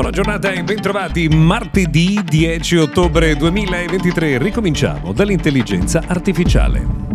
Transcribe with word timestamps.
Buona 0.00 0.14
giornata 0.16 0.50
e 0.50 0.64
bentrovati. 0.64 1.28
Martedì 1.28 2.22
10 2.24 2.76
ottobre 2.76 3.36
2023 3.36 4.38
ricominciamo 4.38 5.12
dall'intelligenza 5.12 6.02
artificiale. 6.06 7.09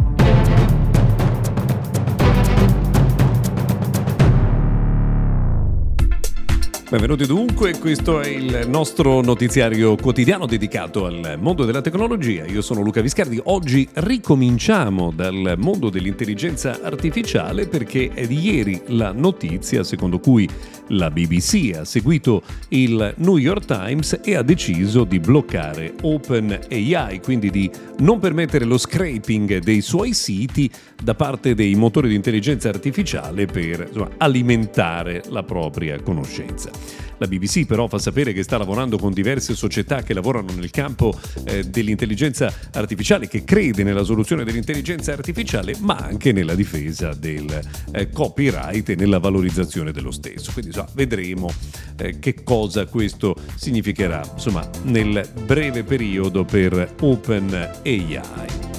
Benvenuti 6.95 7.26
dunque, 7.26 7.77
questo 7.77 8.22
è 8.22 8.30
il 8.30 8.70
nostro 8.70 9.20
notiziario 9.20 9.98
quotidiano 9.98 10.45
dedicato 10.45 11.05
al 11.05 11.35
mondo 11.38 11.66
della 11.66 11.81
tecnologia. 11.81 12.45
Io 12.45 12.62
sono 12.62 12.81
Luca 12.81 13.02
Viscardi. 13.02 13.38
Oggi 13.44 13.85
ricominciamo 13.95 15.12
dal 15.13 15.55
mondo 15.58 15.90
dell'intelligenza 15.90 16.80
artificiale 16.81 17.68
perché 17.68 18.12
è 18.13 18.26
di 18.26 18.40
ieri 18.40 18.81
la 18.88 19.12
notizia 19.12 19.84
secondo 19.84 20.20
cui 20.20 20.48
la 20.90 21.12
BBC 21.12 21.76
ha 21.76 21.84
seguito 21.84 22.41
il 22.70 23.13
New 23.18 23.35
York 23.35 23.66
Times 23.66 24.21
e 24.23 24.35
ha 24.38 24.41
deciso 24.41 25.04
di 25.04 25.20
bloccare 25.20 25.96
OpenAI, 26.02 27.20
quindi 27.21 27.49
di 27.49 27.70
non 27.98 28.20
permettere 28.20 28.63
lo 28.63 28.77
scraping 28.77 29.57
dei 29.57 29.82
suoi 29.82 30.13
siti 30.13 30.71
da 31.04 31.13
parte 31.13 31.55
dei 31.55 31.76
motori 31.76 32.07
di 32.07 32.15
intelligenza 32.15 32.70
artificiale 32.70 33.48
per 33.48 33.84
insomma, 33.85 34.12
alimentare 34.18 35.24
la 35.27 35.43
propria 35.43 36.02
conoscenza. 36.02 36.84
La 37.17 37.27
BBC 37.27 37.65
però 37.65 37.87
fa 37.87 37.97
sapere 37.97 38.33
che 38.33 38.43
sta 38.43 38.57
lavorando 38.57 38.97
con 38.97 39.13
diverse 39.13 39.55
società 39.55 40.03
che 40.03 40.13
lavorano 40.13 40.51
nel 40.53 40.69
campo 40.71 41.17
eh, 41.45 41.63
dell'intelligenza 41.63 42.53
artificiale, 42.73 43.27
che 43.27 43.43
crede 43.43 43.83
nella 43.83 44.03
soluzione 44.03 44.43
dell'intelligenza 44.43 45.13
artificiale, 45.13 45.75
ma 45.79 45.95
anche 45.95 46.31
nella 46.31 46.55
difesa 46.55 47.13
del 47.13 47.59
eh, 47.91 48.09
copyright 48.09 48.89
e 48.89 48.95
nella 48.95 49.19
valorizzazione 49.19 49.91
dello 49.91 50.11
stesso. 50.11 50.51
Quindi 50.51 50.71
insomma, 50.71 50.89
vedremo 50.93 51.51
eh, 51.97 52.19
che 52.19 52.43
cosa 52.43 52.85
questo 52.85 53.35
significherà 53.55 54.29
insomma, 54.33 54.67
nel 54.83 55.27
breve 55.45 55.83
periodo 55.83 56.43
per 56.43 56.95
OpenAI. 56.99 58.74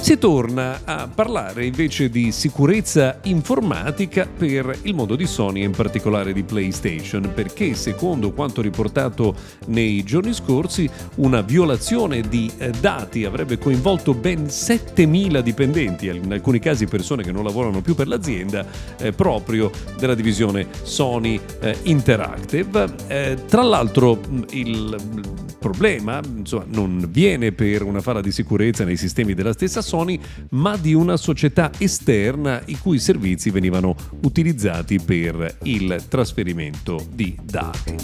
Si 0.00 0.16
torna 0.18 0.80
a 0.84 1.08
parlare 1.14 1.66
invece 1.66 2.08
di 2.08 2.32
sicurezza 2.32 3.20
informatica 3.24 4.26
per 4.26 4.78
il 4.82 4.94
mondo 4.94 5.14
di 5.14 5.26
Sony 5.26 5.60
e 5.60 5.66
in 5.66 5.72
particolare 5.72 6.32
di 6.32 6.42
PlayStation, 6.42 7.30
perché 7.32 7.74
secondo 7.74 8.32
quanto 8.32 8.62
riportato 8.62 9.36
nei 9.66 10.02
giorni 10.02 10.32
scorsi 10.32 10.88
una 11.16 11.42
violazione 11.42 12.22
di 12.22 12.50
eh, 12.56 12.70
dati 12.70 13.24
avrebbe 13.24 13.58
coinvolto 13.58 14.14
ben 14.14 14.44
7.000 14.44 15.40
dipendenti, 15.40 16.06
in 16.06 16.32
alcuni 16.32 16.58
casi 16.58 16.86
persone 16.86 17.22
che 17.22 17.30
non 17.30 17.44
lavorano 17.44 17.82
più 17.82 17.94
per 17.94 18.08
l'azienda, 18.08 18.66
eh, 18.98 19.12
proprio 19.12 19.70
della 19.98 20.14
divisione 20.14 20.66
Sony 20.82 21.38
eh, 21.60 21.76
Interactive. 21.82 22.94
Eh, 23.06 23.38
tra 23.46 23.62
l'altro 23.62 24.18
il 24.50 25.49
problema 25.60 26.20
insomma, 26.24 26.64
non 26.68 27.06
viene 27.10 27.52
per 27.52 27.82
una 27.82 28.00
falla 28.00 28.20
di 28.20 28.32
sicurezza 28.32 28.84
nei 28.84 28.96
sistemi 28.96 29.34
della 29.34 29.52
stessa 29.52 29.82
Sony, 29.82 30.18
ma 30.50 30.76
di 30.76 30.94
una 30.94 31.16
società 31.16 31.70
esterna 31.78 32.60
i 32.64 32.78
cui 32.78 32.98
servizi 32.98 33.50
venivano 33.50 33.94
utilizzati 34.22 34.98
per 34.98 35.58
il 35.64 36.02
trasferimento 36.08 37.06
di 37.12 37.36
dati. 37.40 37.94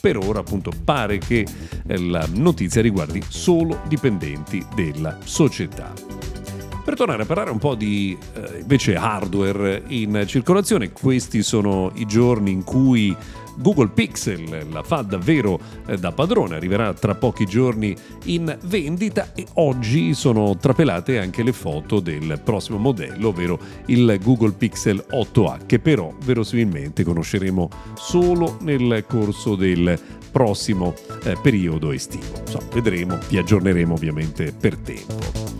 Per 0.00 0.16
ora 0.18 0.40
appunto 0.40 0.70
pare 0.84 1.18
che 1.18 1.44
eh, 1.86 1.98
la 1.98 2.28
notizia 2.34 2.82
riguardi 2.82 3.22
solo 3.26 3.80
dipendenti 3.88 4.64
della 4.76 5.18
società. 5.24 6.17
Per 6.88 6.96
tornare 6.96 7.24
a 7.24 7.26
parlare 7.26 7.50
un 7.50 7.58
po' 7.58 7.74
di 7.74 8.16
eh, 8.32 8.60
invece 8.60 8.94
hardware 8.94 9.82
in 9.88 10.24
circolazione, 10.26 10.90
questi 10.90 11.42
sono 11.42 11.92
i 11.96 12.06
giorni 12.06 12.50
in 12.50 12.64
cui 12.64 13.14
Google 13.56 13.88
Pixel 13.88 14.66
la 14.70 14.82
fa 14.82 15.02
davvero 15.02 15.60
eh, 15.86 15.98
da 15.98 16.12
padrone, 16.12 16.56
arriverà 16.56 16.94
tra 16.94 17.14
pochi 17.14 17.44
giorni 17.44 17.94
in 18.24 18.56
vendita 18.62 19.32
e 19.34 19.46
oggi 19.56 20.14
sono 20.14 20.56
trapelate 20.56 21.18
anche 21.18 21.42
le 21.42 21.52
foto 21.52 22.00
del 22.00 22.40
prossimo 22.42 22.78
modello, 22.78 23.28
ovvero 23.28 23.58
il 23.88 24.18
Google 24.22 24.52
Pixel 24.52 25.04
8a, 25.10 25.66
che 25.66 25.80
però 25.80 26.10
verosimilmente 26.24 27.04
conosceremo 27.04 27.68
solo 27.96 28.56
nel 28.62 29.04
corso 29.06 29.56
del 29.56 30.00
prossimo 30.32 30.94
eh, 31.24 31.36
periodo 31.42 31.92
estivo. 31.92 32.32
So, 32.44 32.60
vedremo, 32.72 33.18
vi 33.28 33.36
aggiorneremo 33.36 33.92
ovviamente 33.92 34.54
per 34.58 34.78
tempo. 34.78 35.58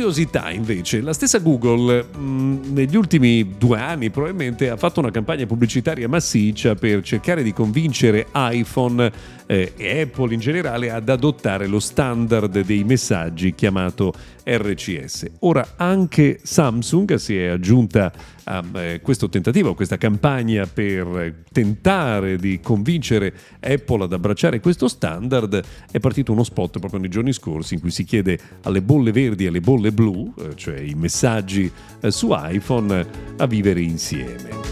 Curiosità 0.00 0.50
invece, 0.50 1.02
la 1.02 1.12
stessa 1.12 1.40
Google 1.40 2.02
mh, 2.04 2.18
mm, 2.18 2.72
negli 2.72 2.96
ultimi 2.96 3.56
due 3.58 3.78
anni 3.78 4.08
probabilmente 4.08 4.70
ha 4.70 4.78
fatto 4.78 5.00
una 5.00 5.10
campagna 5.10 5.44
pubblicitaria 5.44 6.08
massiccia 6.08 6.74
per 6.74 7.02
cercare 7.02 7.42
di 7.42 7.52
convincere 7.52 8.28
iPhone 8.32 9.12
eh, 9.44 9.72
e 9.76 10.00
Apple 10.00 10.32
in 10.32 10.40
generale 10.40 10.90
ad 10.90 11.08
adottare 11.08 11.66
lo 11.66 11.80
standard 11.80 12.60
dei 12.60 12.82
messaggi 12.82 13.54
chiamato 13.54 14.14
RCS. 14.44 15.26
Ora 15.40 15.74
anche 15.76 16.40
Samsung 16.42 17.14
si 17.16 17.36
è 17.36 17.46
aggiunta 17.46 18.12
a 18.44 18.64
eh, 18.74 19.00
questo 19.00 19.28
tentativo, 19.28 19.70
a 19.70 19.74
questa 19.74 19.96
campagna 19.96 20.66
per 20.66 21.42
tentare 21.52 22.36
di 22.36 22.60
convincere 22.60 23.32
Apple 23.60 24.04
ad 24.04 24.12
abbracciare 24.12 24.60
questo 24.60 24.88
standard. 24.88 25.62
È 25.90 25.98
partito 25.98 26.32
uno 26.32 26.44
spot 26.44 26.78
proprio 26.78 27.00
nei 27.00 27.10
giorni 27.10 27.32
scorsi 27.32 27.74
in 27.74 27.80
cui 27.80 27.90
si 27.90 28.04
chiede 28.04 28.38
alle 28.62 28.82
bolle 28.82 29.12
verdi 29.12 29.44
e 29.44 29.48
alle 29.48 29.60
bolle 29.60 29.89
blu, 29.92 30.32
eh, 30.38 30.56
cioè 30.56 30.78
i 30.78 30.94
messaggi 30.94 31.70
eh, 32.00 32.10
su 32.10 32.30
iPhone, 32.32 33.06
a 33.36 33.46
vivere 33.46 33.80
insieme 33.80 34.70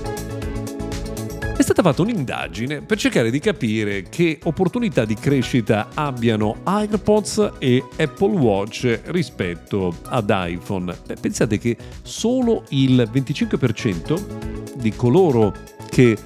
è 1.59 1.63
stata 1.63 1.83
fatta 1.83 2.03
un'indagine 2.03 2.83
per 2.83 2.99
cercare 2.99 3.33
di 3.33 3.41
capire 3.41 4.05
che 4.05 4.39
opportunità 4.45 5.05
di 5.05 5.17
crescita 5.17 5.89
abbiano 5.93 6.61
AirPods 6.63 7.55
e 7.59 7.83
Apple 7.97 8.37
Watch 8.37 9.01
rispetto 9.07 9.93
ad 10.05 10.33
iPhone. 10.33 10.97
Beh, 11.05 11.17
pensate 11.17 11.59
che 11.59 11.77
solo 12.03 12.63
il 12.69 13.11
25% 13.13 14.77
di 14.77 14.93
coloro 14.95 15.53
che 15.91 16.17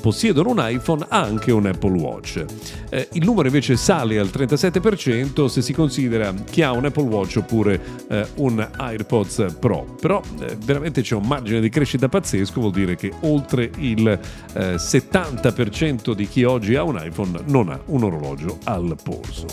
possiedono 0.00 0.50
un 0.50 0.58
iPhone 0.58 1.04
ha 1.08 1.20
anche 1.20 1.52
un 1.52 1.66
Apple 1.66 1.98
Watch. 1.98 2.44
Eh, 2.90 3.08
il 3.12 3.24
numero 3.24 3.46
invece 3.46 3.76
sale 3.76 4.18
al 4.18 4.28
37% 4.28 5.46
se 5.46 5.62
si 5.62 5.72
considera 5.72 6.32
chi 6.32 6.62
ha 6.62 6.72
un 6.72 6.84
Apple 6.86 7.04
Watch 7.04 7.36
oppure 7.36 7.80
eh, 8.08 8.26
un 8.36 8.66
AirPods 8.76 9.56
Pro. 9.58 9.96
Però 10.00 10.20
eh, 10.40 10.56
veramente 10.64 11.02
c'è 11.02 11.14
un 11.14 11.26
margine 11.26 11.60
di 11.60 11.68
crescita 11.68 12.08
pazzesco, 12.08 12.60
vuol 12.60 12.72
dire 12.72 12.96
che 12.96 13.12
oltre 13.20 13.70
il 13.78 14.18
70% 14.54 16.10
eh, 16.10 16.14
di 16.14 16.26
chi 16.26 16.44
oggi 16.44 16.74
ha 16.74 16.82
un 16.82 17.00
iPhone 17.02 17.40
non 17.46 17.68
ha 17.68 17.80
un 17.86 18.04
orologio 18.04 18.58
al 18.64 18.96
polso. 19.02 19.46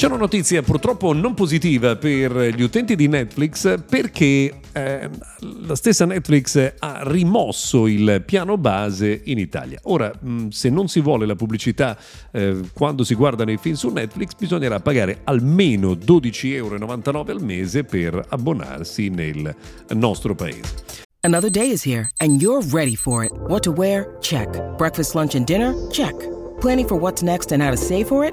C'è 0.00 0.06
una 0.06 0.16
notizia 0.16 0.62
purtroppo 0.62 1.12
non 1.12 1.34
positiva 1.34 1.94
per 1.96 2.32
gli 2.54 2.62
utenti 2.62 2.96
di 2.96 3.06
Netflix 3.06 3.82
perché 3.86 4.50
eh, 4.72 5.10
la 5.66 5.74
stessa 5.74 6.06
Netflix 6.06 6.72
ha 6.78 7.02
rimosso 7.04 7.86
il 7.86 8.22
piano 8.24 8.56
base 8.56 9.20
in 9.24 9.36
Italia. 9.36 9.78
Ora, 9.82 10.10
mh, 10.18 10.30
mm, 10.30 10.48
se 10.48 10.70
non 10.70 10.88
si 10.88 11.02
vuole 11.02 11.26
la 11.26 11.34
pubblicità 11.34 11.98
eh, 12.30 12.62
quando 12.72 13.04
si 13.04 13.14
guardano 13.14 13.50
i 13.50 13.58
film 13.58 13.74
su 13.74 13.90
Netflix, 13.90 14.30
bisognerà 14.38 14.80
pagare 14.80 15.20
almeno 15.24 15.92
12,99 15.92 16.54
euro 16.54 17.32
al 17.32 17.42
mese 17.42 17.84
per 17.84 18.24
abbonarsi 18.30 19.10
nel 19.10 19.54
nostro 19.88 20.34
paese. 20.34 20.76
Another 21.24 21.50
day 21.50 21.70
is 21.72 21.84
here 21.84 22.08
and 22.20 22.40
you're 22.40 22.66
ready 22.72 22.96
for 22.96 23.22
it. 23.22 23.32
What 23.48 23.64
to 23.64 23.70
wear? 23.70 24.16
Check. 24.22 24.48
Breakfast, 24.78 25.14
lunch 25.14 25.34
and 25.34 25.44
dinner? 25.44 25.74
Check. 25.90 26.14
Planning 26.58 26.86
for 26.86 26.98
what's 26.98 27.20
next 27.20 27.52
and 27.52 27.62
how 27.62 27.68
to 27.68 27.76
save 27.76 28.06
for 28.06 28.24
it? 28.24 28.32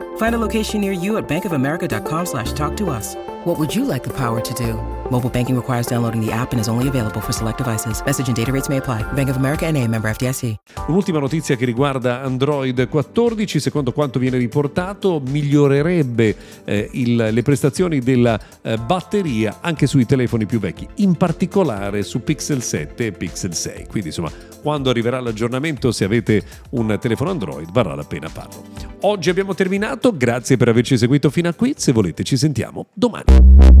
Find 0.17 0.33
a 0.33 0.39
location 0.39 0.81
near 0.81 0.93
you 0.93 1.17
at 1.17 1.27
bankofamerica.com 1.27 2.25
slash 2.25 2.53
talk 2.53 2.75
to 2.77 2.89
us. 2.89 3.15
What 3.43 3.57
would 3.57 3.73
you 3.73 3.85
like 3.85 4.03
the 4.03 4.13
power 4.13 4.39
to 4.39 4.53
do? 4.53 4.75
Mobile 5.09 5.29
banking 5.29 5.55
requires 5.55 5.87
downloading 5.87 6.23
the 6.23 6.31
app 6.31 6.51
and 6.53 6.59
is 6.61 6.67
only 6.67 6.87
available 6.87 7.19
for 7.19 7.33
select 7.33 7.57
devices. 7.57 8.01
Message 8.05 8.27
and 8.27 8.35
data 8.35 8.51
rates 8.51 8.69
may 8.69 8.77
apply. 8.77 9.03
Bank 9.13 9.29
of 9.29 9.35
America 9.35 9.65
and 9.65 9.75
a 9.77 9.87
member 9.87 10.09
FDIC. 10.13 10.55
Un'ultima 10.87 11.19
notizia 11.19 11.55
che 11.55 11.65
riguarda 11.65 12.21
Android 12.21 12.87
14, 12.87 13.59
secondo 13.59 13.91
quanto 13.93 14.19
viene 14.19 14.37
riportato, 14.37 15.19
migliorerebbe 15.25 16.35
eh, 16.65 16.89
il, 16.93 17.15
le 17.15 17.41
prestazioni 17.41 17.99
della 17.99 18.39
eh, 18.61 18.77
batteria 18.77 19.57
anche 19.61 19.87
sui 19.87 20.05
telefoni 20.05 20.45
più 20.45 20.59
vecchi, 20.59 20.87
in 20.97 21.15
particolare 21.15 22.03
su 22.03 22.23
Pixel 22.23 22.61
7 22.61 23.07
e 23.07 23.11
Pixel 23.11 23.55
6. 23.55 23.87
Quindi 23.89 24.09
insomma, 24.09 24.31
quando 24.61 24.91
arriverà 24.91 25.19
l'aggiornamento, 25.19 25.91
se 25.91 26.05
avete 26.05 26.43
un 26.71 26.95
telefono 27.01 27.31
Android, 27.31 27.71
varrà 27.71 27.95
la 27.95 28.03
pena 28.03 28.29
farlo. 28.29 28.80
Oggi 29.03 29.31
abbiamo 29.31 29.55
terminato, 29.55 30.15
grazie 30.15 30.57
per 30.57 30.67
averci 30.67 30.95
seguito 30.95 31.31
fino 31.31 31.49
a 31.49 31.53
qui, 31.53 31.73
se 31.75 31.91
volete 31.91 32.23
ci 32.23 32.37
sentiamo 32.37 32.85
domani. 32.93 33.80